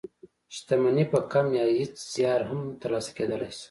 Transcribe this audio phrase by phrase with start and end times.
[0.55, 3.59] شتمني په کم يا هېڅ زيار هم تر لاسه کېدلای شي.